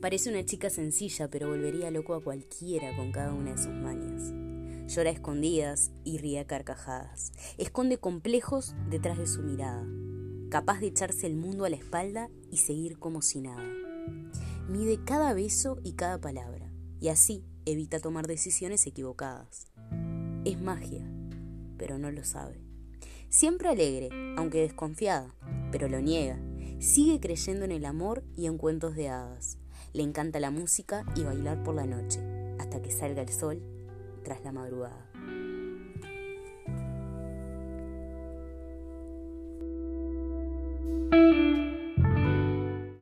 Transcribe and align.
Parece 0.00 0.30
una 0.30 0.44
chica 0.44 0.70
sencilla, 0.70 1.28
pero 1.28 1.48
volvería 1.48 1.90
loco 1.90 2.14
a 2.14 2.22
cualquiera 2.22 2.94
con 2.96 3.12
cada 3.12 3.32
una 3.32 3.52
de 3.52 3.62
sus 3.62 3.72
mañas. 3.72 4.32
Llora 4.86 5.10
escondidas 5.10 5.92
y 6.04 6.18
ríe 6.18 6.44
carcajadas. 6.46 7.32
Esconde 7.58 7.98
complejos 7.98 8.74
detrás 8.90 9.18
de 9.18 9.26
su 9.26 9.42
mirada, 9.42 9.86
capaz 10.50 10.80
de 10.80 10.88
echarse 10.88 11.26
el 11.26 11.36
mundo 11.36 11.64
a 11.64 11.70
la 11.70 11.76
espalda 11.76 12.28
y 12.50 12.58
seguir 12.58 12.98
como 12.98 13.22
si 13.22 13.40
nada. 13.40 13.64
Mide 14.68 15.02
cada 15.04 15.32
beso 15.32 15.78
y 15.82 15.92
cada 15.92 16.20
palabra, 16.20 16.70
y 17.00 17.08
así 17.08 17.44
evita 17.66 18.00
tomar 18.00 18.26
decisiones 18.26 18.86
equivocadas. 18.86 19.68
Es 20.44 20.60
magia, 20.60 21.06
pero 21.78 21.98
no 21.98 22.10
lo 22.10 22.24
sabe. 22.24 22.60
Siempre 23.28 23.68
alegre, 23.68 24.10
aunque 24.36 24.60
desconfiada, 24.60 25.34
pero 25.72 25.88
lo 25.88 26.00
niega. 26.00 26.38
Sigue 26.84 27.18
creyendo 27.18 27.64
en 27.64 27.72
el 27.72 27.86
amor 27.86 28.22
y 28.36 28.44
en 28.44 28.58
cuentos 28.58 28.94
de 28.94 29.08
hadas. 29.08 29.56
Le 29.94 30.02
encanta 30.02 30.38
la 30.38 30.50
música 30.50 31.06
y 31.16 31.22
bailar 31.22 31.62
por 31.62 31.74
la 31.74 31.86
noche, 31.86 32.20
hasta 32.58 32.82
que 32.82 32.90
salga 32.90 33.22
el 33.22 33.30
sol 33.30 33.62
tras 34.22 34.44
la 34.44 34.52
madrugada. 34.52 35.10